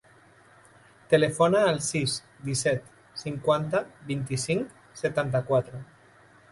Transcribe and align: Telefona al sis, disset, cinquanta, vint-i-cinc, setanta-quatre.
Telefona 1.11 1.61
al 1.73 1.77
sis, 1.89 2.17
disset, 2.47 2.91
cinquanta, 3.25 3.83
vint-i-cinc, 4.13 4.77
setanta-quatre. 5.05 5.89